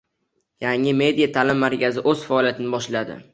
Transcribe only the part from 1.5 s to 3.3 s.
markazi” o‘z faoliyatini boshlaydi